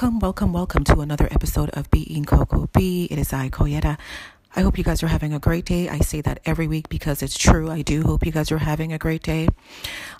[0.00, 3.08] Welcome, welcome, welcome to another episode of Being Coco B.
[3.10, 3.98] It is I, Koyeta.
[4.54, 5.88] I hope you guys are having a great day.
[5.88, 7.68] I say that every week because it's true.
[7.68, 9.48] I do hope you guys are having a great day.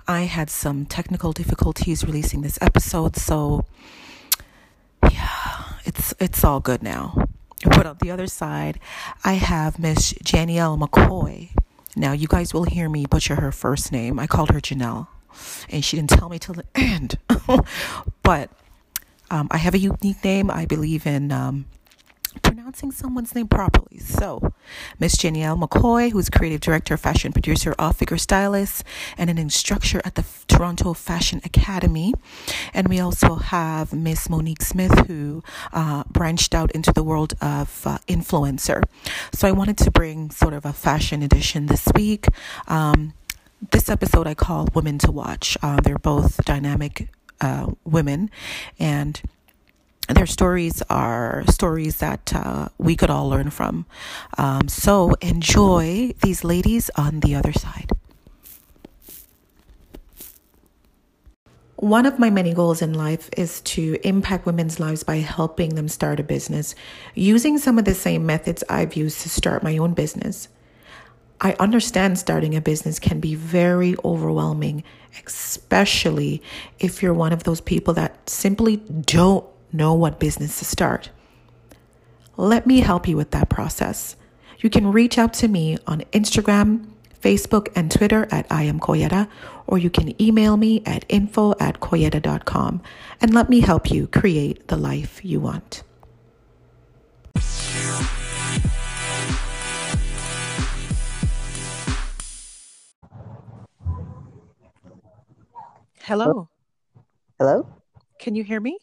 [0.09, 3.67] I had some technical difficulties releasing this episode, so
[5.13, 7.29] yeah, it's it's all good now.
[7.63, 8.81] But on the other side,
[9.25, 11.51] I have Miss Janielle Mckoy.
[11.95, 14.19] Now you guys will hear me butcher her first name.
[14.19, 15.07] I called her Janelle,
[15.71, 17.17] and she didn't tell me till the end.
[18.25, 18.51] but
[19.31, 20.51] um, I have a unique name.
[20.51, 21.67] I believe in um,
[22.43, 23.99] pronouncing someone's name properly.
[23.99, 24.53] So,
[24.99, 28.85] Miss Janielle Mckoy, who's creative director, fashion producer, off figure stylist,
[29.17, 32.15] and an instructor at the Toronto Fashion Academy.
[32.75, 37.87] And we also have Miss Monique Smith, who uh, branched out into the world of
[37.87, 38.83] uh, influencer.
[39.33, 42.27] So, I wanted to bring sort of a fashion edition this week.
[42.67, 43.15] Um,
[43.73, 45.57] this episode I call Women to Watch.
[45.63, 47.09] Uh, they're both dynamic
[47.41, 48.31] uh, women,
[48.79, 49.21] and
[50.09, 53.85] their stories are stories that uh, we could all learn from.
[54.39, 57.91] Um, so enjoy these ladies on the other side.
[61.77, 65.87] One of my many goals in life is to impact women's lives by helping them
[65.87, 66.75] start a business
[67.15, 70.49] using some of the same methods I've used to start my own business.
[71.41, 74.83] I understand starting a business can be very overwhelming,
[75.25, 76.43] especially
[76.79, 81.11] if you're one of those people that simply don't know what business to start.
[82.37, 84.17] Let me help you with that process.
[84.59, 86.87] You can reach out to me on Instagram,
[87.21, 89.29] Facebook, and Twitter at I am Koyeta,
[89.67, 92.81] or you can email me at info at koyeta.com
[93.21, 95.83] and let me help you create the life you want.
[106.09, 106.49] Hello.
[107.39, 107.69] Hello?
[108.19, 108.79] Can you hear me?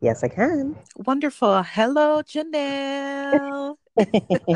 [0.00, 0.76] Yes, I can.
[0.94, 1.64] Wonderful.
[1.64, 3.74] Hello, Janelle.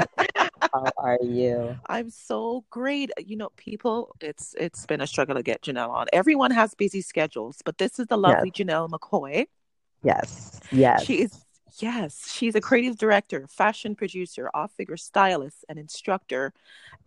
[0.72, 1.76] How are you?
[1.86, 3.10] I'm so great.
[3.18, 6.06] You know, people, it's it's been a struggle to get Janelle on.
[6.12, 8.68] Everyone has busy schedules, but this is the lovely yes.
[8.68, 9.46] Janelle Mckoy.
[10.04, 10.60] Yes.
[10.70, 11.02] Yes.
[11.04, 11.44] She is
[11.80, 16.52] yes, she's a creative director, fashion producer, off-figure stylist, and instructor,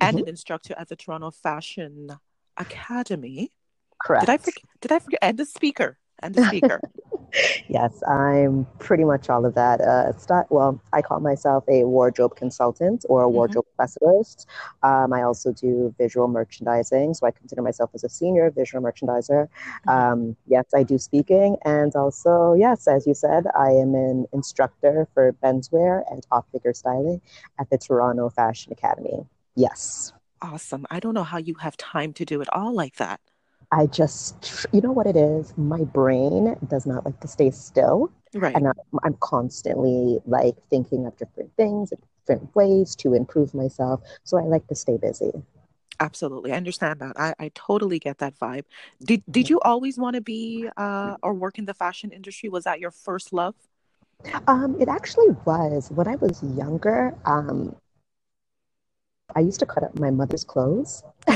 [0.01, 0.23] and mm-hmm.
[0.23, 2.09] an instructor at the Toronto Fashion
[2.57, 3.53] Academy.
[4.01, 4.25] Correct.
[4.25, 4.63] Did I forget?
[4.81, 5.19] Did I forget?
[5.21, 5.97] And the speaker.
[6.19, 6.79] And the speaker.
[7.67, 9.81] yes, I'm pretty much all of that.
[9.81, 13.35] Uh, start, well, I call myself a wardrobe consultant or a mm-hmm.
[13.35, 13.83] wardrobe mm-hmm.
[13.83, 14.47] specialist.
[14.83, 19.47] Um, I also do visual merchandising, so I consider myself as a senior visual merchandiser.
[19.87, 19.89] Mm-hmm.
[19.89, 25.07] Um, yes, I do speaking, and also, yes, as you said, I am an instructor
[25.13, 27.21] for menswear and off figure styling
[27.59, 29.25] at the Toronto Fashion Academy.
[29.55, 30.13] Yes.
[30.41, 30.85] Awesome.
[30.91, 33.19] I don't know how you have time to do it all like that.
[33.71, 35.53] I just, you know what it is?
[35.57, 38.11] My brain does not like to stay still.
[38.33, 38.55] Right.
[38.55, 41.91] And I'm, I'm constantly like thinking of different things,
[42.27, 44.01] different ways to improve myself.
[44.23, 45.31] So I like to stay busy.
[45.99, 46.51] Absolutely.
[46.51, 47.17] I understand that.
[47.17, 48.63] I, I totally get that vibe.
[49.03, 52.49] Did, did you always want to be uh, or work in the fashion industry?
[52.49, 53.55] Was that your first love?
[54.47, 55.89] Um, it actually was.
[55.91, 57.75] When I was younger, um,
[59.35, 61.03] I used to cut up my mother's clothes.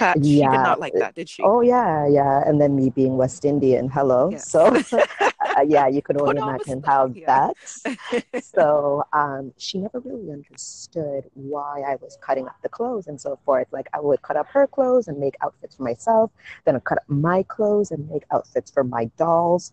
[0.00, 0.14] yeah.
[0.14, 1.42] She did not like that, did she?
[1.42, 2.42] Oh yeah, yeah.
[2.46, 4.30] And then me being West Indian, hello.
[4.30, 4.50] Yes.
[4.50, 4.66] So
[5.56, 7.50] uh, yeah, you can only imagine how yeah.
[7.84, 8.44] that.
[8.44, 13.38] so um, she never really understood why I was cutting up the clothes and so
[13.44, 13.68] forth.
[13.72, 16.30] Like I would cut up her clothes and make outfits for myself.
[16.64, 19.72] Then I'd cut up my clothes and make outfits for my dolls.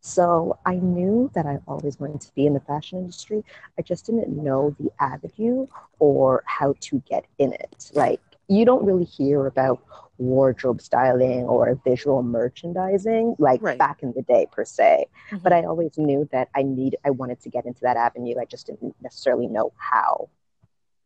[0.00, 3.44] So I knew that I always wanted to be in the fashion industry.
[3.76, 5.66] I just didn't know the avenue
[5.98, 7.90] or how to get in it.
[7.92, 9.82] Like you don't really hear about
[10.18, 13.78] wardrobe styling or visual merchandising like right.
[13.78, 15.38] back in the day per se mm-hmm.
[15.42, 18.44] but i always knew that i need i wanted to get into that avenue i
[18.44, 20.28] just didn't necessarily know how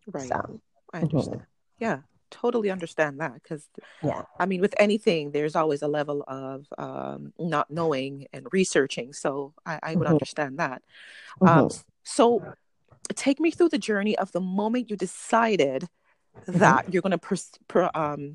[0.07, 0.61] right so,
[0.93, 1.45] i understand mm-hmm.
[1.85, 1.99] yeah
[2.31, 3.69] totally understand that because
[4.05, 9.13] yeah i mean with anything there's always a level of um, not knowing and researching
[9.13, 10.13] so i, I would mm-hmm.
[10.13, 10.83] understand that
[11.41, 11.79] um, mm-hmm.
[12.05, 12.55] so
[13.17, 15.89] take me through the journey of the moment you decided
[16.43, 16.59] mm-hmm.
[16.59, 18.35] that you're going to pers- per, um,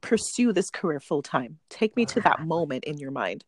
[0.00, 1.58] pursue this career full time.
[1.68, 3.44] Take me to that moment in your mind.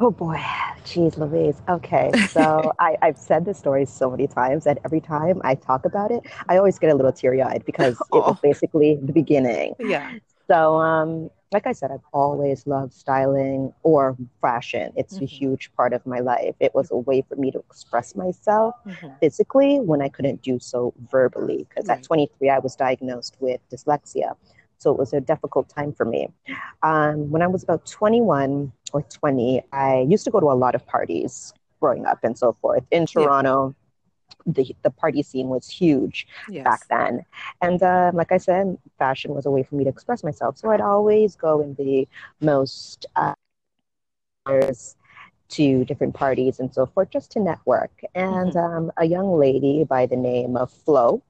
[0.00, 0.42] Oh boy,
[0.84, 1.62] jeez, Louise.
[1.68, 5.84] Okay, so I, I've said this story so many times, and every time I talk
[5.84, 9.74] about it, I always get a little teary eyed because it was basically the beginning.
[9.78, 10.10] Yeah.
[10.48, 14.92] So, um, like I said, I've always loved styling or fashion.
[14.96, 15.24] It's mm-hmm.
[15.24, 16.54] a huge part of my life.
[16.58, 19.08] It was a way for me to express myself mm-hmm.
[19.20, 21.66] physically when I couldn't do so verbally.
[21.68, 21.98] Because right.
[21.98, 24.34] at 23, I was diagnosed with dyslexia.
[24.78, 26.28] So it was a difficult time for me.
[26.82, 30.74] Um, when I was about 21 or 20, I used to go to a lot
[30.74, 32.82] of parties growing up and so forth.
[32.90, 33.83] In Toronto, yeah.
[34.46, 36.64] The, the party scene was huge yes.
[36.64, 37.24] back then.
[37.62, 40.58] And uh, like I said, fashion was a way for me to express myself.
[40.58, 42.08] So I'd always go in the
[42.40, 43.34] most uh,
[44.46, 47.92] to different parties and so forth just to network.
[48.14, 48.76] And mm-hmm.
[48.76, 51.22] um, a young lady by the name of Flo,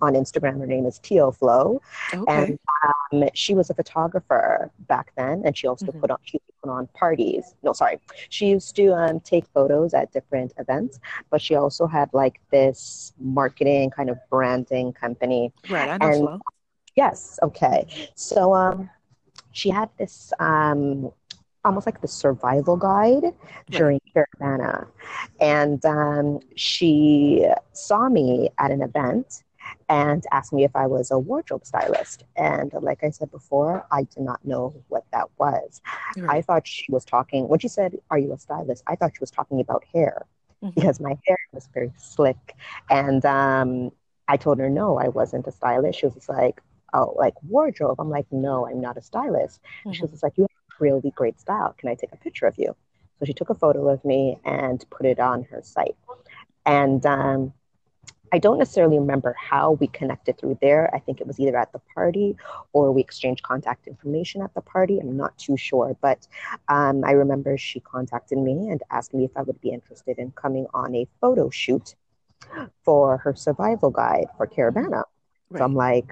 [0.00, 0.58] on Instagram.
[0.58, 1.80] Her name is Tio Flo,
[2.12, 2.24] okay.
[2.26, 2.58] and
[3.12, 6.00] um, she was a photographer back then, and she also mm-hmm.
[6.00, 7.54] put on she on parties.
[7.62, 11.00] No, sorry, she used to um, take photos at different events,
[11.30, 15.52] but she also had like this marketing kind of branding company.
[15.68, 16.42] Right, I know and.
[16.96, 17.40] Yes.
[17.42, 17.88] Okay.
[18.14, 18.88] So um,
[19.50, 21.10] she had this um
[21.64, 23.34] almost like the survival guide
[23.70, 24.86] during Caribana.
[25.40, 29.42] And um, she saw me at an event
[29.94, 32.24] and asked me if I was a wardrobe stylist.
[32.34, 35.80] And like I said before, I did not know what that was.
[36.16, 36.38] Right.
[36.38, 38.82] I thought she was talking, when she said, Are you a stylist?
[38.88, 40.26] I thought she was talking about hair
[40.62, 40.74] mm-hmm.
[40.74, 42.56] because my hair was very slick.
[42.90, 43.92] And um,
[44.26, 46.00] I told her, No, I wasn't a stylist.
[46.00, 46.60] She was just like,
[46.92, 48.00] Oh, like wardrobe.
[48.00, 49.60] I'm like, No, I'm not a stylist.
[49.62, 49.92] Mm-hmm.
[49.92, 51.72] She was just like, You have a really great style.
[51.78, 52.74] Can I take a picture of you?
[53.20, 55.94] So she took a photo of me and put it on her site.
[56.66, 57.52] And um,
[58.34, 60.92] I don't necessarily remember how we connected through there.
[60.92, 62.36] I think it was either at the party
[62.72, 64.98] or we exchanged contact information at the party.
[64.98, 66.26] I'm not too sure, but
[66.68, 70.32] um, I remember she contacted me and asked me if I would be interested in
[70.32, 71.94] coming on a photo shoot
[72.82, 75.04] for her survival guide for Caribana.
[75.50, 75.58] Right.
[75.58, 76.10] So I'm like,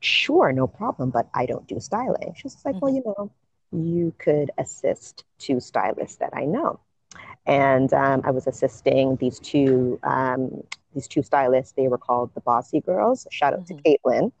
[0.00, 2.34] sure, no problem, but I don't do styling.
[2.36, 2.84] She's like, mm-hmm.
[2.84, 3.32] well, you know,
[3.72, 6.80] you could assist two stylists that I know
[7.46, 10.62] and um, I was assisting these two um,
[10.94, 11.72] these two stylists.
[11.72, 13.26] They were called the Bossy Girls.
[13.30, 13.76] Shout out mm-hmm.
[13.76, 14.32] to Caitlin.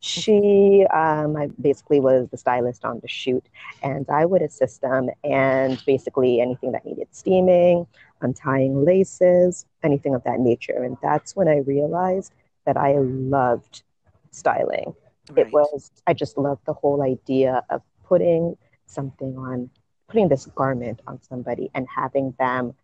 [0.00, 3.44] She um, I basically was the stylist on the shoot,
[3.82, 7.86] and I would assist them and basically anything that needed steaming,
[8.20, 10.82] untying laces, anything of that nature.
[10.82, 12.32] And that's when I realized
[12.66, 13.82] that I loved
[14.30, 14.94] styling.
[15.30, 15.46] Right.
[15.46, 18.56] It was I just loved the whole idea of putting
[18.86, 19.70] something on
[20.08, 22.74] putting this garment on somebody and having them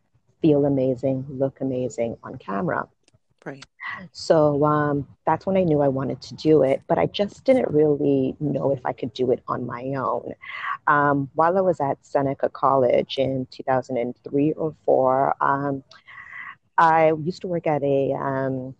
[0.40, 2.88] feel amazing, look amazing on camera.
[3.44, 3.64] Right.
[4.12, 7.70] So um, that's when I knew I wanted to do it, but I just didn't
[7.70, 10.34] really know if I could do it on my own.
[10.86, 15.82] Um, while I was at Seneca College in 2003 or four, um,
[16.78, 18.74] I used to work at a, um,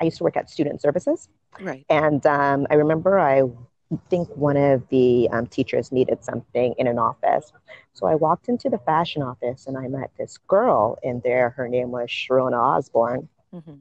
[0.00, 1.28] I used to work at Student Services.
[1.60, 1.84] Right.
[1.88, 3.42] And um, I remember I
[4.08, 7.52] think one of the um, teachers needed something in an office.
[7.92, 11.50] So I walked into the fashion office and I met this girl in there.
[11.50, 13.28] Her name was Sharona Osborne.
[13.54, 13.74] Mm-hmm.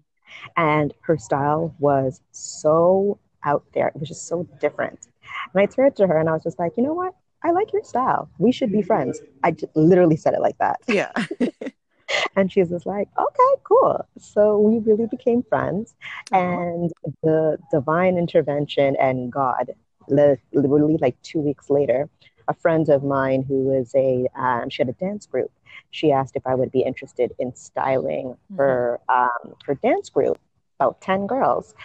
[0.57, 3.87] And her style was so out there.
[3.89, 5.07] It was just so different.
[5.53, 7.13] And I turned to her and I was just like, you know what?
[7.43, 8.29] I like your style.
[8.37, 9.19] We should be friends.
[9.43, 10.79] I literally said it like that.
[10.87, 11.11] Yeah.
[12.35, 14.05] and she was just like, okay, cool.
[14.19, 15.95] So we really became friends.
[16.31, 16.91] And
[17.23, 19.71] the divine intervention and God
[20.07, 22.09] literally like two weeks later,
[22.47, 25.51] a friend of mine who was a um, she had a dance group.
[25.91, 28.55] She asked if I would be interested in styling mm-hmm.
[28.57, 30.39] her um, her dance group,
[30.79, 31.75] about ten girls.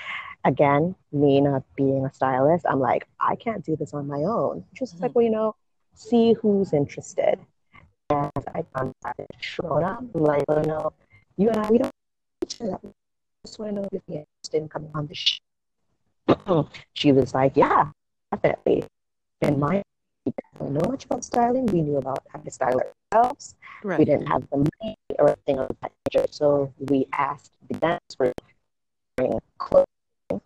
[0.44, 4.64] Again, me not being a stylist, I'm like, I can't do this on my own.
[4.74, 5.02] Just mm-hmm.
[5.02, 5.56] like, well, you know,
[5.94, 7.40] see who's interested.
[8.10, 9.98] And I contacted Sharona.
[9.98, 10.92] I'm like, well, you know,
[11.36, 11.90] you and I, we don't
[13.46, 16.68] just want to know if you're interested in coming on the show.
[16.94, 17.90] she was like, yeah,
[18.32, 18.84] definitely.
[19.40, 19.82] In my
[20.26, 21.66] we didn't know much about styling.
[21.66, 22.80] We knew about how to style
[23.14, 23.54] ourselves.
[23.82, 23.98] Right.
[23.98, 26.26] We didn't have the money or anything of that nature.
[26.30, 28.32] So we asked the dance for
[29.58, 29.86] clothing.
[30.32, 30.38] I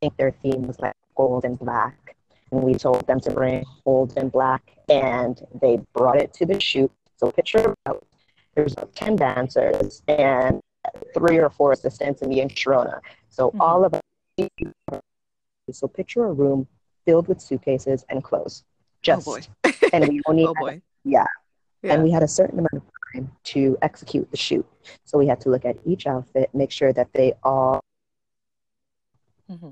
[0.00, 2.16] think their theme was like gold and black.
[2.50, 6.60] And we told them to bring gold and black and they brought it to the
[6.60, 6.90] shoot.
[7.16, 8.04] So picture about
[8.54, 10.60] there's about 10 dancers and
[11.14, 13.00] three or four assistants and me and Sharona.
[13.28, 13.60] So mm-hmm.
[13.60, 14.00] all of us
[15.72, 16.66] so picture a room
[17.06, 18.64] filled with suitcases and clothes.
[19.02, 19.72] Just, oh boy.
[19.92, 20.82] and we only, oh had, boy.
[21.04, 21.24] Yeah.
[21.82, 21.94] yeah.
[21.94, 22.82] And we had a certain amount of
[23.14, 24.66] time to execute the shoot.
[25.04, 27.80] So we had to look at each outfit, make sure that they all
[29.50, 29.68] Mm-hmm.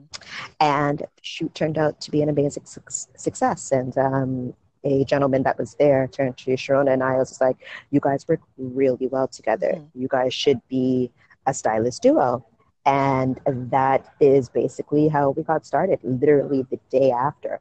[0.60, 2.80] And the shoot turned out to be an amazing su-
[3.16, 3.72] success.
[3.72, 7.56] And um, a gentleman that was there turned to Sharona and I was just like,
[7.90, 9.72] You guys work really well together.
[9.76, 10.00] Mm-hmm.
[10.00, 11.10] You guys should be
[11.46, 12.44] a stylist duo.
[12.86, 17.60] And that is basically how we got started, literally the day after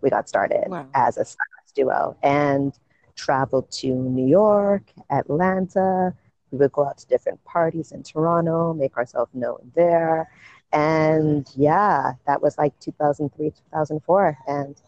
[0.00, 0.86] we got started wow.
[0.94, 2.16] as a stylist duo.
[2.22, 2.72] And
[3.18, 6.14] traveled to New York, Atlanta.
[6.50, 10.30] We would go out to different parties in Toronto, make ourselves known there.
[10.72, 14.38] And yeah, that was like 2003, 2004.
[14.46, 14.80] And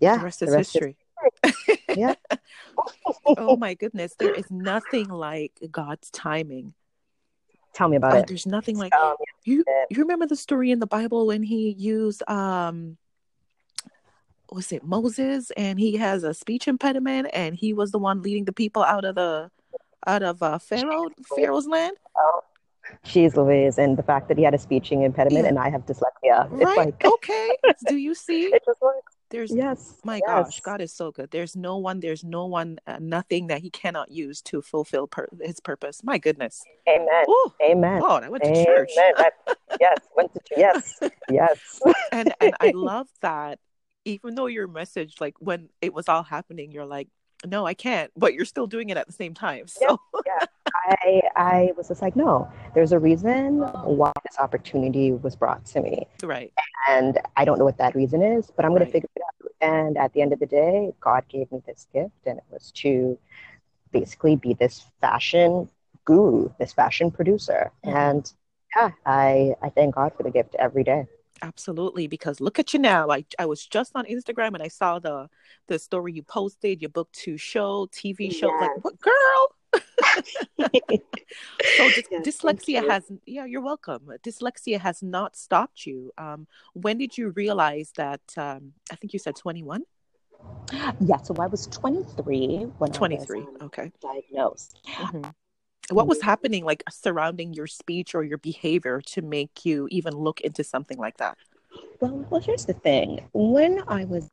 [0.00, 0.96] yeah, the rest the rest history.
[1.44, 1.84] Is history.
[1.96, 2.14] Yeah.
[3.26, 4.14] oh my goodness.
[4.18, 6.74] There is nothing like God's timing.
[7.78, 8.26] Tell me about Uh, it.
[8.26, 8.92] there's nothing like
[9.44, 9.62] you.
[9.88, 12.96] You remember the story in the Bible when he used um,
[14.50, 18.46] was it Moses, and he has a speech impediment, and he was the one leading
[18.46, 19.50] the people out of the
[20.08, 21.96] out of uh, Pharaoh Pharaoh's land.
[23.04, 23.78] Jeez Louise.
[23.78, 25.50] And the fact that he had a speeching impediment Yeah.
[25.50, 26.50] and I have dyslexia.
[26.54, 26.76] It's Right?
[26.78, 27.56] like okay.
[27.86, 28.46] Do you see?
[28.46, 29.14] it just works.
[29.30, 29.98] There's Yes.
[30.04, 30.26] my yes.
[30.26, 31.30] gosh, God is so good.
[31.30, 32.00] There's no one.
[32.00, 32.78] There's no one.
[32.86, 36.02] Uh, nothing that He cannot use to fulfill per- His purpose.
[36.02, 36.62] My goodness.
[36.88, 37.24] Amen.
[37.28, 38.00] Oh, Amen.
[38.00, 38.64] Lord, I went to Amen.
[38.64, 38.90] church.
[38.96, 39.34] That-
[39.80, 39.96] yes.
[40.16, 40.58] Went to church.
[40.58, 40.98] yes.
[41.30, 41.80] Yes.
[42.12, 43.58] and and I love that
[44.04, 47.08] even though your message like when it was all happening you're like
[47.44, 50.00] no I can't but you're still doing it at the same time so
[50.88, 53.58] I I was just like, no, there's a reason
[53.98, 56.06] why this opportunity was brought to me.
[56.22, 56.52] right
[56.88, 58.86] And I don't know what that reason is, but I'm going Right.
[58.88, 59.52] to figure it out.
[59.60, 62.70] And at the end of the day, God gave me this gift, and it was
[62.82, 63.18] to
[63.92, 65.68] basically be this fashion
[66.04, 67.70] guru, this fashion producer.
[67.84, 67.94] Mhm.
[68.06, 68.32] And
[68.76, 71.06] yeah, I, I thank God for the gift every day.
[71.42, 74.98] absolutely because look at you now like I was just on Instagram and I saw
[74.98, 75.28] the
[75.68, 78.60] the story you posted your book to show TV show Yes.
[78.62, 79.40] like what girl
[79.76, 80.68] so
[82.24, 82.88] dyslexia you.
[82.88, 88.20] has yeah you're welcome dyslexia has not stopped you um when did you realize that
[88.36, 89.82] um I think you said 21
[91.00, 94.80] Yeah, so I was 23 when 23 I was um, okay diagnosed.
[94.86, 95.34] Mhm.
[95.90, 100.40] What was happening, like surrounding your speech or your behavior, to make you even look
[100.42, 101.38] into something like that?
[102.00, 103.26] Well, well, here's the thing.
[103.32, 104.28] When I was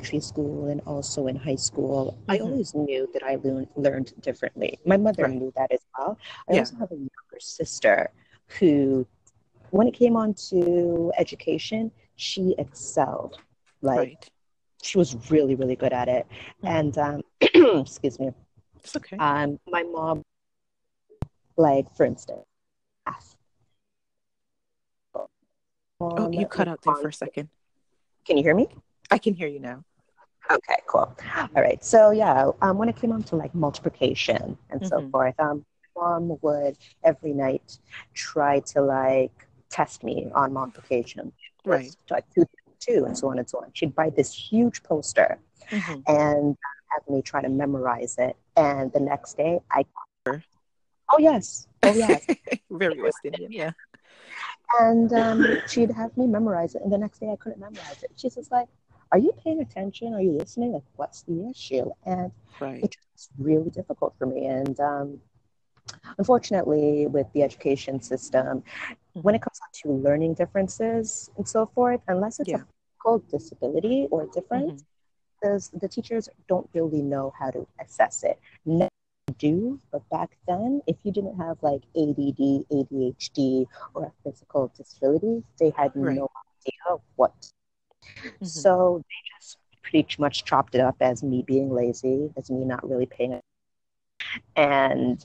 [0.00, 2.42] elementary school and also in high school, I Mhm.
[2.42, 4.78] always knew that I learned, learned differently.
[4.86, 5.34] My mother Right.
[5.34, 6.18] knew that as well.
[6.48, 6.60] I Yeah.
[6.60, 8.10] also have a younger sister
[8.58, 9.06] who,
[9.70, 13.40] when it came on to education, she excelled.
[13.82, 14.30] Like right.
[14.82, 16.26] she was really, really good at it.
[16.62, 16.68] Mhm.
[16.76, 17.22] And um,
[17.80, 18.32] excuse me,
[18.76, 19.16] It's okay.
[19.18, 20.22] um, my mom,
[21.56, 22.44] like for instance,
[26.00, 27.50] oh, you cut out there for a second.
[28.24, 28.68] Can you hear me?
[29.10, 29.84] I can hear you now.
[30.50, 31.14] Okay, cool.
[31.54, 31.82] All right.
[31.84, 35.10] So yeah, um, when it came on to like multiplication and so Mhm.
[35.10, 35.64] forth, um,
[35.96, 37.78] mom would every night
[38.14, 41.32] try to like test me on multiplication.
[41.64, 41.94] Right.
[42.10, 42.44] Like two,
[42.80, 43.70] two, and so on and so on.
[43.74, 45.38] She'd buy this huge poster
[45.70, 46.02] Mhm.
[46.08, 46.56] and
[46.88, 48.36] have me try to memorize it.
[48.56, 49.84] And the next day, I.
[50.26, 50.42] Sure.
[51.12, 51.66] Oh yes.
[51.82, 52.26] Oh yes.
[52.70, 53.52] Very West Indian.
[53.52, 53.72] Yeah.
[54.80, 58.10] and um, she'd have me memorize it, and the next day I couldn't memorize it.
[58.16, 58.68] She's just like,
[59.12, 60.14] "Are you paying attention?
[60.14, 60.72] Are you listening?
[60.72, 62.88] Like, what's the issue?" And Right.
[62.88, 64.46] it was really difficult for me.
[64.46, 65.20] And um,
[66.18, 68.62] unfortunately, with the education system,
[69.22, 72.54] when it comes to learning differences and so forth, unless it's Yeah.
[72.54, 74.84] a physical disability or difference,
[75.42, 78.38] those, the teachers don't really know how to assess it.
[78.64, 78.88] Now
[79.26, 84.72] they do, but back then, if you didn't have like ADD, ADHD, or a physical
[84.76, 86.24] disability, they had Right.
[86.24, 86.28] no
[86.60, 87.32] idea what
[88.40, 88.42] Mhm.
[88.42, 92.88] so they just pretty much chopped it up as me being lazy, as me not
[92.88, 93.42] really paying it.
[94.56, 95.24] And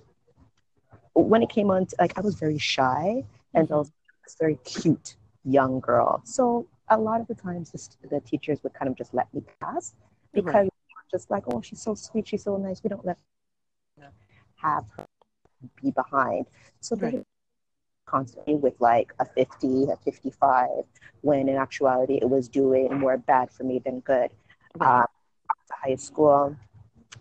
[1.14, 3.72] when it came on, to, like I was very shy and Mhm.
[3.72, 3.92] also
[4.24, 6.22] this very cute young girl.
[6.24, 9.42] So a lot of the times the, the teachers would kind of just let me
[9.60, 9.94] pass
[10.34, 10.72] because Right.
[11.12, 12.84] just like, oh, she's so sweet, she's so nice.
[12.84, 13.18] We don't let
[13.98, 14.12] her
[14.62, 15.06] have her
[15.82, 16.48] be behind.
[16.82, 17.14] So Right.
[17.14, 17.24] were
[18.06, 20.70] constantly with like a 50, a 55,
[21.22, 24.30] when in actuality it was doing more bad for me than good.
[24.80, 25.06] Um,
[25.72, 26.56] high school,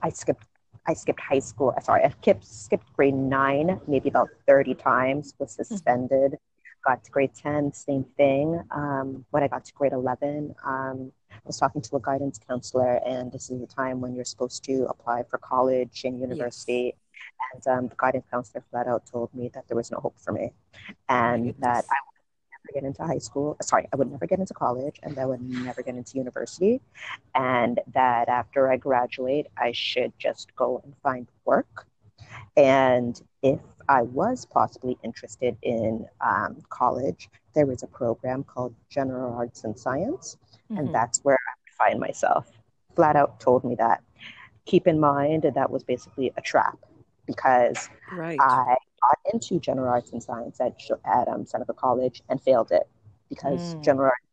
[0.02, 0.44] I skipped.
[0.86, 1.74] I skipped high school.
[1.82, 5.34] Sorry, I skipped, skipped grade nine, maybe about thirty times.
[5.38, 6.36] Was suspended.
[6.86, 8.62] Got to grade ten, same thing.
[8.70, 13.00] Um, when I got to grade eleven, um, I was talking to a guidance counselor,
[13.06, 16.94] and this is the time when you're supposed to apply for college and university.
[17.52, 20.32] And um, the guidance counselor flat out told me that there was no hope for
[20.32, 20.52] me,
[21.08, 21.60] and goodness.
[21.60, 23.56] that I would never get into high school.
[23.62, 26.80] Sorry, I would never get into college, and that I would never get into university
[27.34, 31.86] and that after I graduate, I should just go and find work.
[32.56, 39.34] And if I was possibly interested in um, college, there was a program called General
[39.34, 40.36] Arts and Science,
[40.70, 40.78] Mhm.
[40.78, 42.50] and that's where I would find myself.
[42.94, 44.02] Flat out told me that.
[44.64, 46.78] Keep in mind that was basically a trap
[47.26, 48.40] because right.
[48.40, 52.88] I got into general arts and science at, at um, Seneca College and failed it
[53.28, 53.83] because Mm.
[53.83, 54.26] general arts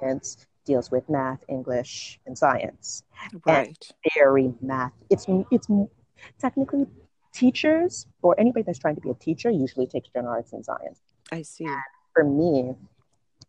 [0.00, 3.02] and science deals with math, English, and science.
[3.46, 3.90] right.
[4.16, 4.92] Very math.
[5.10, 5.68] It's it's
[6.38, 6.86] technically
[7.32, 11.00] teachers or anybody that's trying to be a teacher usually takes general arts and science.
[11.30, 11.66] I see.
[12.14, 12.74] For me,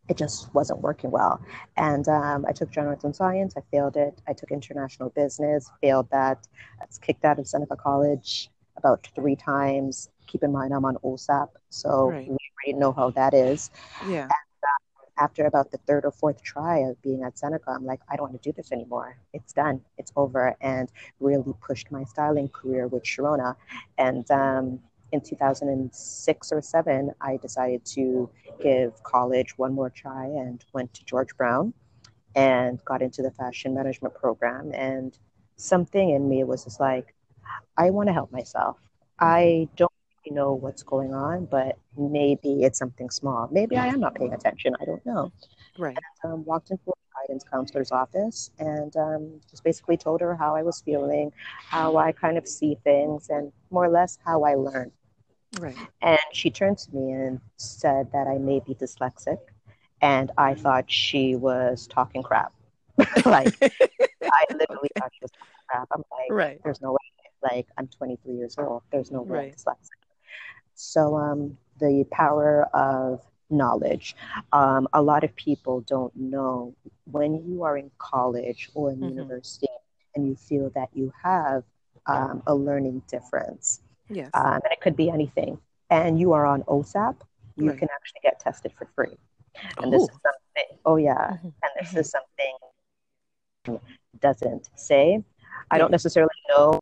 [0.09, 1.41] it just wasn't working well.
[1.77, 4.21] And um, I took general arts and science, I failed it.
[4.27, 6.47] I took international business, failed that.
[6.81, 10.09] I was kicked out of Seneca College about three times.
[10.27, 12.27] Keep in mind, I'm on OSAP, so right.
[12.27, 13.71] we already know how that is.
[14.07, 14.23] Yeah.
[14.23, 17.99] And, uh, after about the third or fourth try of being at Seneca, I'm like,
[18.09, 19.17] I don't want to do this anymore.
[19.33, 19.81] It's done.
[19.97, 20.55] It's over.
[20.61, 23.55] And really pushed my styling career with Sharona.
[23.97, 24.79] And um,
[25.11, 28.29] in 2006 or 7 i decided to
[28.61, 31.73] give college one more try and went to george brown
[32.35, 35.17] and got into the fashion management program and
[35.55, 37.15] something in me was just like
[37.77, 38.77] i want to help myself
[39.19, 39.91] i don't
[40.25, 44.33] really know what's going on but maybe it's something small maybe i am not paying
[44.33, 45.31] attention i don't know
[45.77, 50.35] right and, um, walked into a guidance counselor's office and um, just basically told her
[50.35, 51.31] how i was feeling
[51.67, 54.91] how i kind of see things and more or less how i learn
[55.57, 55.75] Right.
[56.01, 59.39] And she turned to me and said that I may be dyslexic.
[60.01, 62.53] And I thought she was talking crap.
[63.25, 65.87] like, I literally thought she was talking crap.
[65.91, 66.59] I'm like, right.
[66.63, 66.97] there's no way.
[67.41, 68.83] Like, I'm 23 years old.
[68.91, 69.55] There's no way right.
[69.55, 69.89] Dyslexic.
[70.75, 74.15] So, um, the power of knowledge.
[74.53, 79.09] Um, a lot of people don't know when you are in college or in mm-hmm.
[79.09, 79.67] university
[80.13, 81.63] and you feel that you have
[82.05, 84.29] um, a learning difference Yes.
[84.33, 85.59] Um, and it could be anything.
[85.89, 87.15] And you are on OSAP,
[87.55, 87.77] you right.
[87.77, 89.17] can actually get tested for free.
[89.77, 89.91] And oh.
[89.91, 91.47] this is something, oh yeah, mm-hmm.
[91.47, 91.97] and this mm-hmm.
[91.99, 92.13] is
[93.65, 93.79] something
[94.19, 95.23] doesn't say.
[95.71, 96.79] I don't necessarily know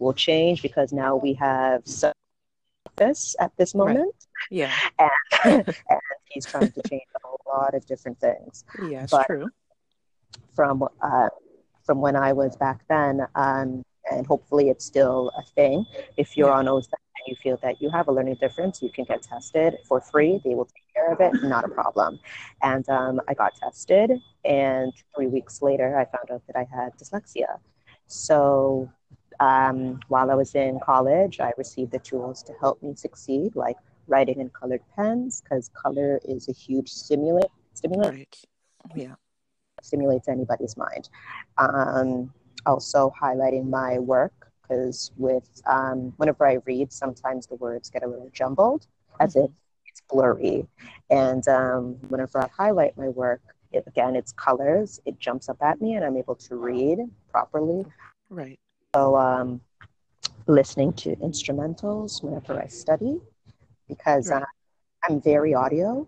[0.00, 1.82] will change because now we have
[2.96, 3.98] this at this moment.
[3.98, 4.48] Right.
[4.50, 4.72] Yeah.
[5.44, 8.64] And, and he's trying to change a lot of different things.
[8.88, 9.48] Yeah, but true.
[10.54, 11.28] From uh,
[11.84, 15.84] from when I was back then, um, and hopefully it's still a thing.
[16.16, 16.56] If you're yeah.
[16.56, 19.76] on OSAP and you feel that you have a learning difference, you can get tested
[19.86, 20.40] for free.
[20.44, 22.18] They will take care of it, not a problem.
[22.62, 24.12] And um, I got tested,
[24.44, 27.58] and three weeks later, I found out that I had dyslexia.
[28.06, 28.90] So
[29.40, 33.76] um, while I was in college, I received the tools to help me succeed, like
[34.06, 37.50] writing in colored pens, because color is a huge stimulant.
[37.74, 38.14] Stimulant.
[38.14, 38.38] Right.
[38.94, 39.14] Yeah.
[39.82, 41.08] Stimulates anybody's mind.
[41.58, 42.32] Um,
[42.66, 48.06] also highlighting my work because with um, whenever I read, sometimes the words get a
[48.06, 48.86] little jumbled
[49.20, 49.46] as mm-hmm.
[49.46, 49.50] if
[49.86, 50.66] it's blurry.
[51.10, 53.42] And um, whenever I highlight my work,
[53.72, 55.00] it, again, it's colors.
[55.04, 56.98] It jumps up at me, and I'm able to read
[57.30, 57.84] properly.
[58.28, 58.60] Right.
[58.94, 59.60] So, um,
[60.46, 63.20] listening to instrumentals whenever I study,
[63.88, 64.42] because right.
[64.42, 64.46] uh,
[65.08, 66.06] I'm very audio,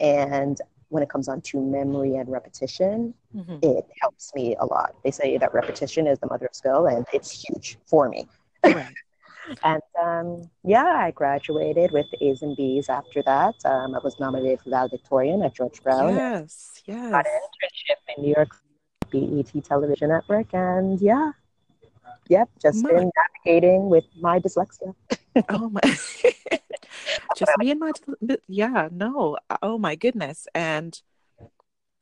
[0.00, 3.58] and when it comes on to memory and repetition, mm-hmm.
[3.62, 4.94] it helps me a lot.
[5.04, 8.26] They say that repetition is the mother of skill, and it's huge for me.
[8.64, 8.94] Right.
[9.64, 13.54] and um, yeah, I graduated with A's and B's after that.
[13.64, 16.14] Um, I was nominated for valedictorian at George Brown.
[16.14, 17.10] Yes, yes.
[17.10, 18.56] Got an internship in New York
[19.10, 21.32] BET Television Network, and yeah,
[22.28, 22.90] yep, just my.
[22.90, 24.94] been navigating with my dyslexia.
[25.48, 25.80] oh my
[27.36, 27.90] just me and my
[28.48, 31.00] yeah no uh, oh my goodness and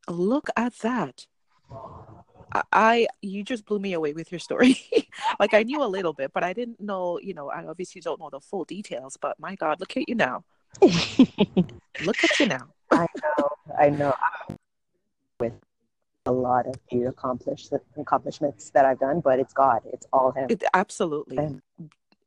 [0.09, 1.27] look at that
[2.73, 4.77] I you just blew me away with your story.
[5.41, 8.19] like I knew a little bit, but I didn't know, you know, I obviously don't
[8.19, 10.45] know the full details, but my God, look at you now.
[10.83, 12.69] look at you now.
[12.91, 14.15] I know, I know.
[15.39, 15.55] With
[16.27, 19.81] a lot of the accomplished accomplishments that I've done, but it's God.
[19.93, 20.47] It's all him.
[20.51, 21.61] It, absolutely.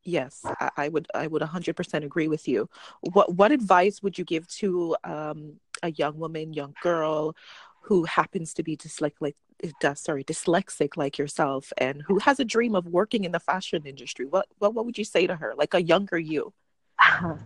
[0.03, 1.07] Yes, I, I would.
[1.13, 2.69] I would 100% agree with you.
[3.01, 7.35] What What advice would you give to um, a young woman, young girl,
[7.81, 9.35] who happens to be dyslexic,
[9.83, 13.83] uh, sorry, dyslexic like yourself, and who has a dream of working in the fashion
[13.85, 14.25] industry?
[14.25, 16.53] What What What would you say to her, like a younger you?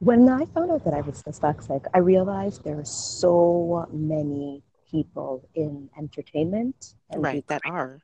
[0.00, 5.48] When I found out that I was dyslexic, I realized there are so many people
[5.54, 8.00] in entertainment and right that are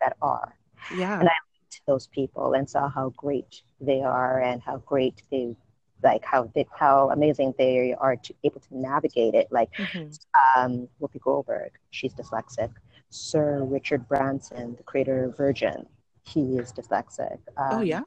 [0.00, 0.54] that are
[0.94, 4.76] yeah and i looked to those people and saw how great they are and how
[4.78, 5.56] great they
[6.02, 9.48] like how they, how amazing they are to able to navigate it.
[9.50, 10.60] Like mm-hmm.
[10.60, 12.70] um, Whoopi Goldberg, she's dyslexic.
[13.10, 15.86] Sir Richard Branson, the creator of Virgin,
[16.24, 17.38] he is dyslexic.
[17.56, 18.02] Um, oh yeah.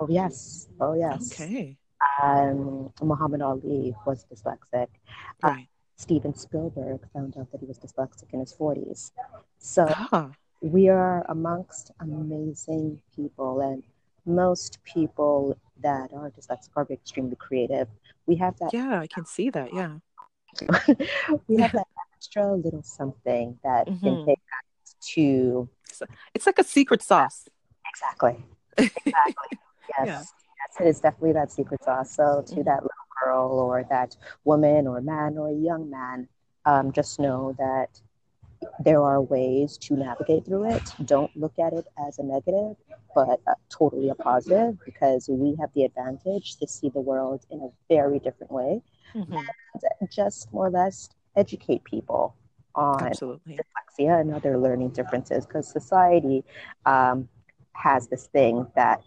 [0.00, 0.68] Oh yes.
[0.80, 1.32] Oh yes.
[1.32, 1.76] Okay.
[2.22, 4.88] Um, Muhammad Ali was dyslexic.
[5.42, 5.68] Uh, right.
[6.02, 9.12] Steven Spielberg found out that he was dyslexic in his 40s.
[9.58, 10.30] So ah
[10.62, 13.82] we are amongst amazing people, and
[14.24, 17.88] most people that are dyslexic are extremely creative.
[18.26, 18.72] We have that.
[18.72, 19.74] Yeah, I can see that.
[19.74, 19.98] Yeah.
[21.48, 24.06] we have that extra little something that mm-hmm.
[24.06, 25.68] can take us to.
[26.34, 27.48] It's like a secret sauce.
[27.90, 28.44] Exactly.
[28.78, 29.58] Exactly.
[29.98, 30.06] yes.
[30.06, 30.22] Yeah.
[30.68, 32.14] Yes, it is definitely that secret sauce.
[32.14, 32.62] So to mm-hmm.
[32.64, 32.90] that little
[33.24, 36.28] girl or that woman or man or young man,
[36.64, 38.00] um, just know that
[38.80, 40.82] there are ways to navigate through it.
[41.04, 42.76] Don't look at it as a negative,
[43.14, 47.60] but uh, totally a positive because we have the advantage to see the world in
[47.60, 48.80] a very different way.
[49.14, 49.34] Mm-hmm.
[49.34, 52.36] And just more or less educate people
[52.74, 53.58] on Absolutely.
[53.58, 56.44] dyslexia and other learning differences because society
[56.86, 57.28] um,
[57.72, 59.02] has this thing that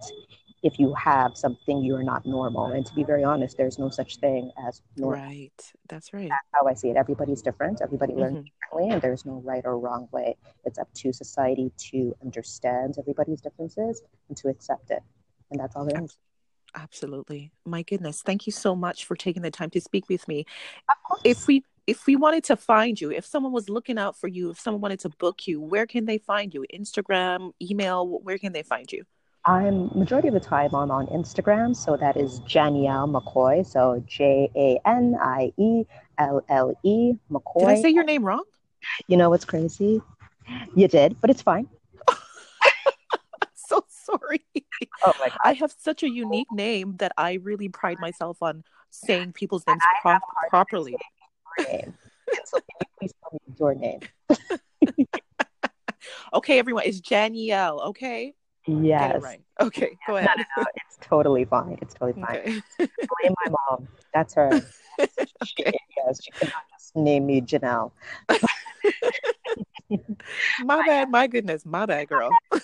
[0.66, 2.66] if you have something you're not normal.
[2.66, 5.22] And to be very honest there's no such thing as normal.
[5.22, 5.72] Right.
[5.88, 6.28] That's right.
[6.28, 6.98] That's how i see it.
[6.98, 7.82] Everybody's different.
[7.82, 8.22] Everybody mm-hmm.
[8.22, 10.36] learns differently and there's no right or wrong way.
[10.66, 15.04] It's up to society to understand everybody's differences and to accept it.
[15.52, 16.18] And that's all it is.
[16.76, 17.52] absolutely.
[17.64, 18.24] My goodness.
[18.24, 20.46] Thank you so much for taking the time to speak with me.
[21.24, 24.50] If we if we wanted to find you, if someone was looking out for you,
[24.50, 26.66] if someone wanted to book you, where can they find you?
[26.74, 29.04] Instagram, email, where can they find you?
[29.46, 33.66] I'm majority of the time I'm on Instagram, so that is Janielle Mckoy.
[33.66, 35.84] So J A N I E
[36.18, 37.60] L L E Mckoy.
[37.60, 38.44] Did I say your name wrong?
[39.08, 40.02] You know what's crazy?
[40.76, 41.68] You did, but it's fine.
[43.54, 44.44] so sorry.
[45.04, 45.38] Oh my God.
[45.44, 49.82] I have such a unique name that I really pride myself on saying people's names
[50.02, 50.18] pro-
[50.50, 50.98] properly
[51.60, 51.94] name.
[52.46, 52.60] so
[53.00, 54.00] please tell me your name.
[56.34, 57.82] okay, everyone, it's Janielle.
[57.90, 58.34] Okay.
[58.68, 59.22] Yes.
[59.22, 59.42] Right.
[59.62, 60.30] Okay, go ahead.
[60.38, 61.78] No, no, no, it's totally fine.
[61.82, 62.38] It's totally fine.
[62.38, 62.62] Okay.
[62.78, 63.88] Blame my mom.
[64.14, 64.62] That's her.
[65.44, 65.78] She, okay.
[65.98, 67.92] yes, she cannot just name me Janelle.
[70.64, 71.12] my bad.
[71.12, 71.66] My goodness.
[71.66, 72.30] My bad, girl.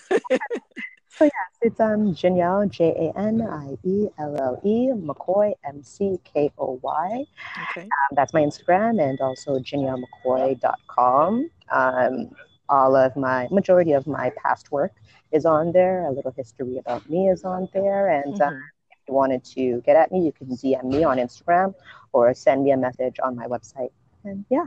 [1.18, 5.82] So yes, it's um Janelle J A N I E L L E Mckoy M
[5.82, 7.24] C K O Y.
[7.70, 7.82] Okay.
[7.82, 11.50] Um, that's my Instagram and also JanielleMckoy.com.
[11.70, 12.30] Um,
[12.70, 14.92] all of my majority of my past work
[15.32, 16.06] is on there.
[16.06, 18.56] A little history about me is on there, and uh, mm-hmm.
[18.90, 21.74] if you wanted to get at me, you can DM me on Instagram
[22.12, 23.90] or send me a message on my website.
[24.24, 24.66] And yeah.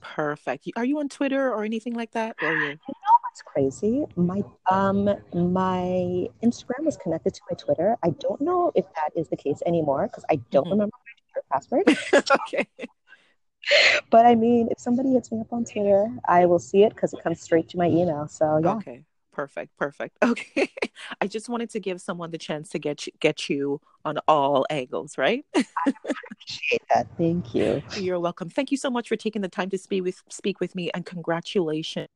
[0.00, 0.68] Perfect.
[0.76, 2.36] Are you on Twitter or anything like that?
[2.40, 2.68] Or you?
[2.68, 4.06] you know what's crazy?
[4.16, 7.96] My um my Instagram was connected to my Twitter.
[8.02, 10.72] I don't know if that is the case anymore because I don't mm-hmm.
[10.72, 12.30] remember my Twitter password.
[12.46, 12.66] okay.
[14.10, 17.12] But I mean, if somebody hits me up on Twitter, I will see it because
[17.12, 18.26] it comes straight to my email.
[18.28, 18.74] So yeah.
[18.76, 20.16] Okay perfect perfect.
[20.22, 20.70] Okay.
[21.20, 24.66] I just wanted to give someone the chance to get you, get you on all
[24.70, 25.44] angles right?
[25.56, 27.06] I appreciate that.
[27.18, 27.82] Thank you.
[27.96, 28.48] You're welcome.
[28.48, 31.04] Thank you so much for taking the time to speak with speak with me and
[31.04, 32.08] congratulations.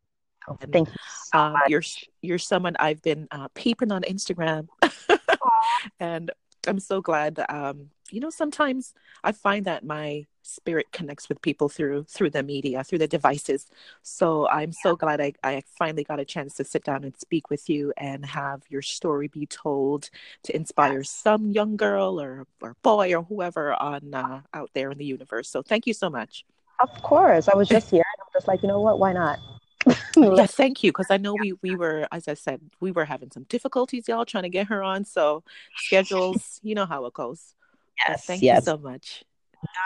[0.46, 0.94] Oh, thank you
[1.32, 1.82] so uh, you're
[2.20, 4.68] you're someone i've been uh, peeping on instagram.
[6.00, 6.30] And
[6.66, 11.68] i'm so glad um you know sometimes i find that my spirit connects with people
[11.68, 13.66] through through the media through the devices
[14.02, 17.50] so i'm so glad I, I finally got a chance to sit down and speak
[17.50, 20.10] with you and have your story be told
[20.44, 24.98] to inspire some young girl or, or boy or whoever on uh, out there in
[24.98, 26.44] the universe so thank you so much
[26.80, 29.38] of course i was just here i'm just like you know what why not
[30.16, 30.92] yeah, thank you.
[30.92, 34.24] Because I know we we were, as I said, we were having some difficulties, y'all,
[34.24, 35.04] trying to get her on.
[35.04, 35.42] So
[35.76, 37.54] schedules, you know how it goes.
[37.98, 38.62] Yes, thank yes.
[38.62, 39.24] you so much.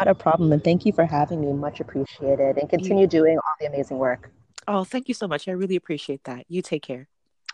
[0.01, 0.53] Not a problem.
[0.53, 1.53] And thank you for having me.
[1.53, 2.57] Much appreciated.
[2.59, 4.31] And continue doing all the amazing work.
[4.67, 5.49] Oh, thank you so much.
[5.49, 6.45] I really appreciate that.
[6.49, 7.09] You take care.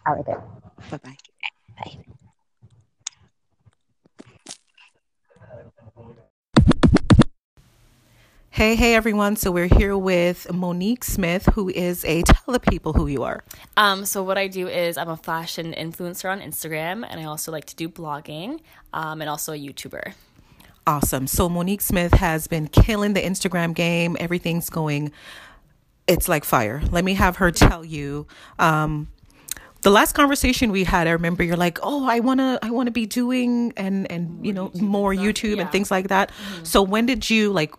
[0.06, 0.38] All right, then.
[0.90, 1.16] Bye-bye.
[1.78, 1.98] Bye.
[8.50, 9.34] Hey, hey, everyone.
[9.34, 13.42] So we're here with Monique Smith, who is a tell the people who you are.
[13.76, 17.50] Um, so what I do is I'm a fashion influencer on Instagram, and I also
[17.50, 18.60] like to do blogging,
[18.92, 20.14] um, and also a YouTuber.
[20.86, 21.26] Awesome.
[21.26, 24.16] So Monique Smith has been killing the Instagram game.
[24.20, 25.12] Everything's going,
[26.06, 26.82] it's like fire.
[26.90, 28.26] Let me have her tell you.
[28.58, 29.08] Um,
[29.82, 33.04] the last conversation we had, I remember you're like, "Oh, I wanna, I wanna be
[33.04, 35.62] doing and and you know YouTube more YouTube yeah.
[35.62, 36.64] and things like that." Mm-hmm.
[36.64, 37.74] So when did you like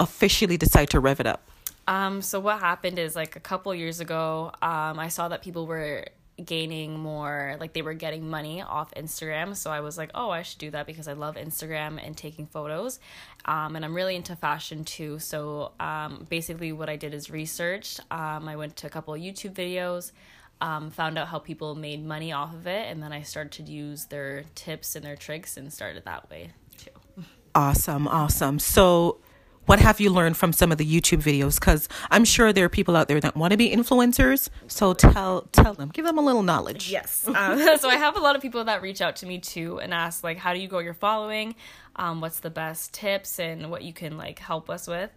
[0.00, 1.46] officially decide to rev it up?
[1.86, 5.66] Um, so what happened is like a couple years ago, um, I saw that people
[5.66, 6.06] were
[6.42, 9.54] gaining more like they were getting money off Instagram.
[9.54, 12.46] So I was like oh I should do that because I love Instagram and taking
[12.46, 12.98] photos.
[13.44, 15.18] Um, and I'm really into fashion too.
[15.18, 19.54] So um, basically what I did is research um, I went to a couple YouTube
[19.54, 20.12] videos
[20.60, 22.90] um, found out how people made money off of it.
[22.90, 26.50] And then I started to use their tips and their tricks and started that way
[26.78, 27.24] too.
[27.54, 28.58] Awesome awesome.
[28.58, 29.20] So
[29.66, 31.58] what have you learned from some of the YouTube videos?
[31.58, 34.48] Because I'm sure there are people out there that want to be influencers.
[34.66, 36.90] So tell tell them, give them a little knowledge.
[36.90, 37.26] Yes.
[37.26, 39.94] Um, so I have a lot of people that reach out to me too and
[39.94, 41.54] ask like, how do you grow your following?
[41.96, 45.10] Um, what's the best tips and what you can like help us with?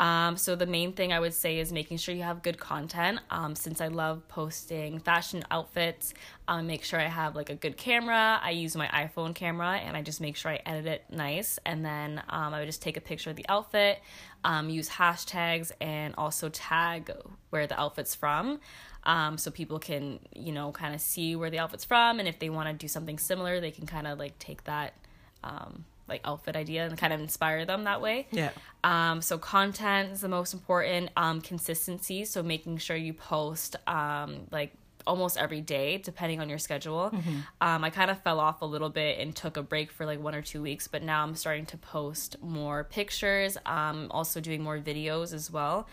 [0.00, 3.20] Um, so the main thing I would say is making sure you have good content.
[3.30, 6.14] Um, since I love posting fashion outfits,
[6.48, 8.40] um, make sure I have like a good camera.
[8.42, 11.58] I use my iPhone camera and I just make sure I edit it nice.
[11.64, 14.00] And then um, I would just take a picture of the outfit,
[14.42, 17.12] um, use hashtags, and also tag
[17.50, 18.60] where the outfit's from.
[19.04, 22.38] Um, so people can, you know, kind of see where the outfit's from, and if
[22.38, 24.94] they want to do something similar, they can kind of like take that
[25.42, 28.26] um, like outfit idea and kind of inspire them that way.
[28.30, 28.50] Yeah.
[28.82, 31.10] Um, so content is the most important.
[31.16, 32.24] Um, consistency.
[32.24, 34.72] So making sure you post um like
[35.06, 37.38] almost every day depending on your schedule mm-hmm.
[37.60, 40.20] um, i kind of fell off a little bit and took a break for like
[40.20, 44.62] one or two weeks but now i'm starting to post more pictures um, also doing
[44.62, 45.86] more videos as well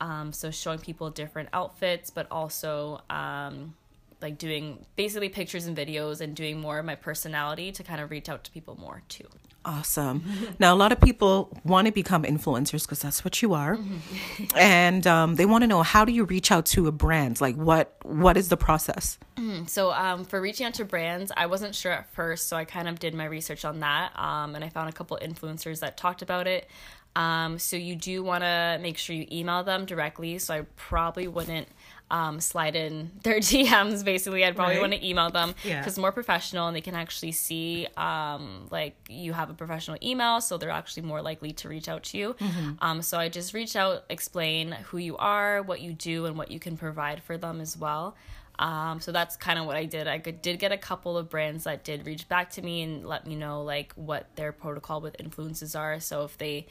[0.00, 3.74] um, so showing people different outfits but also um,
[4.20, 8.10] like doing basically pictures and videos and doing more of my personality to kind of
[8.10, 9.26] reach out to people more too
[9.64, 10.24] Awesome.
[10.58, 14.58] now, a lot of people want to become influencers because that's what you are, mm-hmm.
[14.58, 17.40] and um, they want to know how do you reach out to a brand?
[17.40, 19.18] Like, what what is the process?
[19.36, 19.66] Mm-hmm.
[19.66, 22.88] So, um, for reaching out to brands, I wasn't sure at first, so I kind
[22.88, 26.22] of did my research on that, um, and I found a couple influencers that talked
[26.22, 26.68] about it.
[27.14, 30.38] Um, so you do want to make sure you email them directly.
[30.38, 31.68] So I probably wouldn't
[32.12, 34.04] um, slide in their DMs.
[34.04, 34.82] Basically, I'd probably right.
[34.82, 36.00] want to email them because yeah.
[36.00, 40.58] more professional and they can actually see um, like you have a professional email, so
[40.58, 42.34] they're actually more likely to reach out to you.
[42.34, 42.72] Mm-hmm.
[42.80, 46.50] Um, so I just reach out, explain who you are, what you do, and what
[46.50, 48.14] you can provide for them as well.
[48.58, 50.06] Um, so that's kind of what I did.
[50.06, 53.26] I did get a couple of brands that did reach back to me and let
[53.26, 55.98] me know like what their protocol with influences are.
[55.98, 56.66] So if they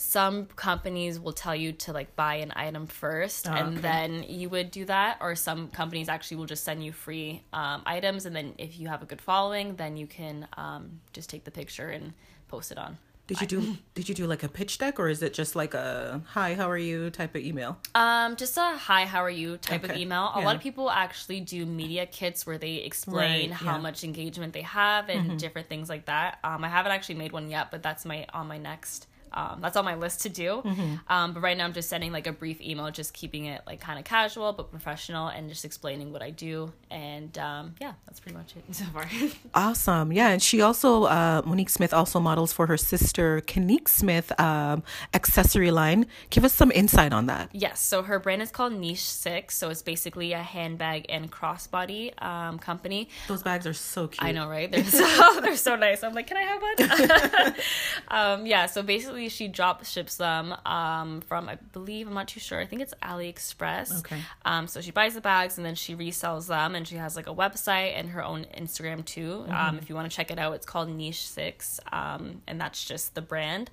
[0.00, 3.80] some companies will tell you to like buy an item first oh, and okay.
[3.82, 7.82] then you would do that or some companies actually will just send you free um,
[7.84, 11.44] items and then if you have a good following then you can um, just take
[11.44, 12.14] the picture and
[12.48, 15.22] post it on did you do did you do like a pitch deck or is
[15.22, 19.04] it just like a hi how are you type of email um just a hi
[19.04, 19.92] how are you type okay.
[19.92, 20.46] of email a yeah.
[20.46, 23.82] lot of people actually do media kits where they explain right, how yeah.
[23.82, 25.36] much engagement they have and mm-hmm.
[25.36, 28.48] different things like that um i haven't actually made one yet but that's my on
[28.48, 30.62] my next um, that's on my list to do.
[30.64, 30.94] Mm-hmm.
[31.08, 33.80] Um, but right now I'm just sending like a brief email, just keeping it like
[33.80, 36.72] kind of casual but professional, and just explaining what I do.
[36.90, 39.08] And um, yeah, that's pretty much it so far.
[39.54, 40.28] awesome, yeah.
[40.30, 44.82] And she also uh, Monique Smith also models for her sister Kanique Smith um,
[45.14, 46.06] accessory line.
[46.30, 47.50] Give us some insight on that.
[47.52, 49.56] Yes, so her brand is called Niche Six.
[49.56, 53.08] So it's basically a handbag and crossbody um, company.
[53.28, 54.22] Those bags are so cute.
[54.22, 54.70] I know, right?
[54.70, 56.02] They're so they're so nice.
[56.02, 57.54] I'm like, can I have one?
[58.08, 58.66] Um, yeah.
[58.66, 62.60] So basically she drop ships them um, from I believe I'm not too sure.
[62.60, 64.00] I think it's AliExpress.
[64.00, 64.20] Okay.
[64.44, 67.26] Um, so she buys the bags and then she resells them, and she has like
[67.26, 69.44] a website and her own Instagram too.
[69.44, 69.52] Mm-hmm.
[69.52, 72.84] Um, if you want to check it out, it's called Niche Six, um, and that's
[72.84, 73.70] just the brand.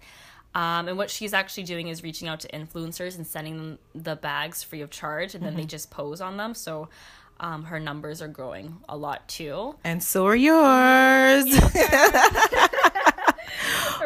[0.56, 4.16] Um, and what she's actually doing is reaching out to influencers and sending them the
[4.16, 5.62] bags free of charge, and then mm-hmm.
[5.62, 6.54] they just pose on them.
[6.56, 6.90] So
[7.40, 9.76] um, her numbers are growing a lot too.
[9.84, 11.46] And so are yours.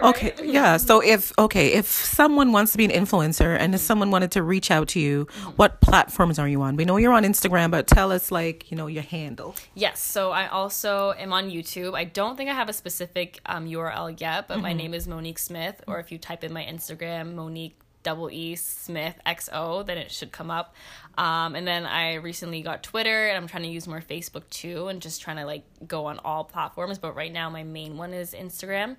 [0.02, 4.12] okay yeah so if okay if someone wants to be an influencer and if someone
[4.12, 7.24] wanted to reach out to you what platforms are you on we know you're on
[7.24, 11.50] instagram but tell us like you know your handle yes so i also am on
[11.50, 14.64] youtube i don't think i have a specific um, url yet but mm-hmm.
[14.64, 18.56] my name is monique smith or if you type in my instagram monique double E
[18.56, 20.76] Smith XO, then it should come up.
[21.18, 24.88] Um, and then I recently got Twitter and I'm trying to use more Facebook too
[24.88, 26.98] and just trying to like go on all platforms.
[26.98, 28.98] But right now, my main one is Instagram.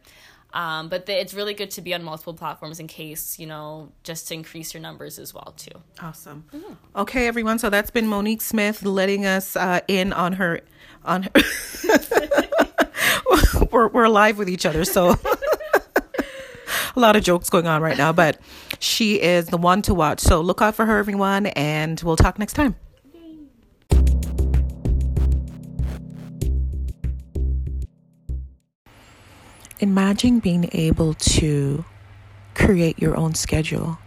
[0.53, 3.93] Um, but the, it's really good to be on multiple platforms in case, you know,
[4.03, 5.73] just to increase your numbers as well, too.
[6.01, 6.45] Awesome.
[6.53, 6.75] Mm-hmm.
[6.97, 7.59] Okay, everyone.
[7.59, 10.61] So that's been Monique Smith letting us uh, in on her.
[11.05, 11.31] on her.
[13.73, 15.17] we're, we're live with each other, so
[16.97, 18.39] a lot of jokes going on right now, but
[18.79, 20.21] she is the one to watch.
[20.21, 22.77] So look out for her, everyone, and we'll talk next time.
[29.83, 31.85] Imagine being able to
[32.55, 33.99] create your own schedule.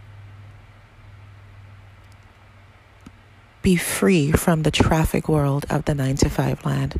[3.60, 6.98] Be free from the traffic world of the nine to five land.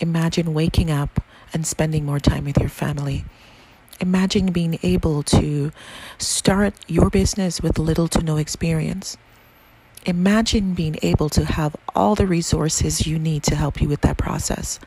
[0.00, 1.22] Imagine waking up
[1.54, 3.24] and spending more time with your family.
[4.00, 5.70] Imagine being able to
[6.18, 9.16] start your business with little to no experience.
[10.06, 14.18] Imagine being able to have all the resources you need to help you with that
[14.18, 14.80] process.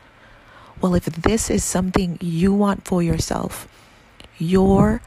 [0.81, 3.67] Well, if this is something you want for yourself,
[4.37, 5.01] your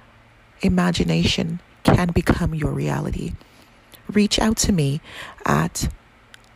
[0.63, 3.33] imagination can become your reality.
[4.11, 5.01] Reach out to me
[5.45, 5.89] at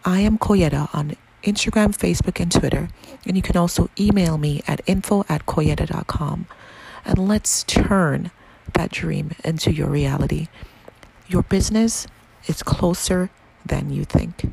[0.04, 2.88] I am Koyeda on Instagram, Facebook, and Twitter.
[3.26, 6.46] And you can also email me at info at koyeda.com.
[7.04, 8.30] And let's turn
[8.74, 10.48] that dream into your reality.
[11.28, 12.06] Your business
[12.46, 13.30] is closer
[13.64, 14.44] than you think.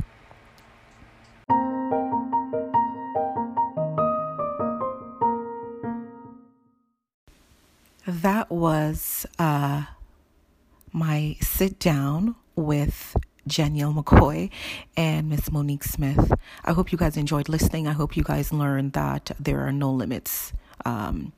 [8.10, 9.84] That was uh,
[10.92, 14.50] my sit down with Janielle Mckoy
[14.98, 16.34] and Miss Monique Smith.
[16.66, 17.88] I hope you guys enjoyed listening.
[17.88, 20.54] I hope you guys learned that there are no limits
[20.86, 21.34] um,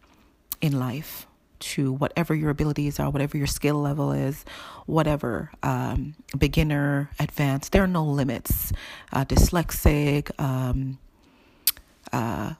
[0.62, 1.27] in life
[1.60, 4.45] to whatever your abilities are, whatever your skill level is,
[4.86, 7.73] whatever um, beginner, advanced.
[7.73, 8.71] There are no limits.
[9.12, 10.99] Uh, dyslexic, um,
[12.13, 12.53] uh,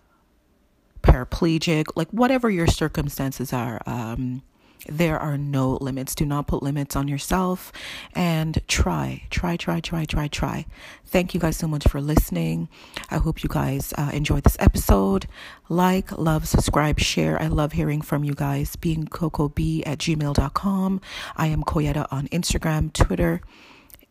[1.02, 3.82] paraplegic, like whatever your circumstances are.
[3.86, 4.44] Um,
[4.88, 6.16] there are no limits.
[6.16, 7.72] Do not put limits on yourself
[8.14, 10.66] and try, try, try, try, try, try.
[11.06, 12.70] Thank you guys so much for listening.
[13.10, 15.28] I hope you guys uh, enjoyed this episode.
[15.70, 17.42] Like, love, subscribe, share.
[17.42, 18.76] I love hearing from you guys.
[18.76, 21.02] Being Coco B at gmail.com.
[21.36, 23.42] I am Koyetta on Instagram, Twitter,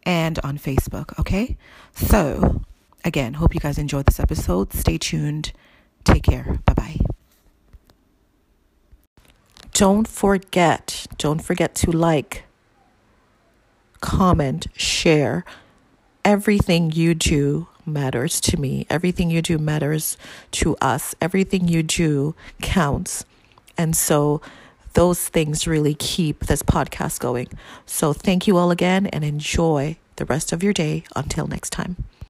[0.05, 1.19] and on Facebook.
[1.19, 1.57] Okay.
[1.95, 2.63] So,
[3.05, 4.73] again, hope you guys enjoyed this episode.
[4.73, 5.53] Stay tuned.
[6.05, 6.59] Take care.
[6.67, 7.01] Bye bye
[9.81, 12.45] don't forget, don't forget to like,
[14.03, 15.43] comment, share.
[16.23, 18.87] Everything you do matters to me.
[18.91, 20.19] Everything you do matters
[20.51, 21.15] to us.
[21.19, 23.25] Everything you do counts.
[23.79, 24.43] And so
[24.93, 27.49] those things really keep this podcast going.
[27.87, 31.05] So thank you all again and enjoy the rest of your day.
[31.17, 31.97] Until next time.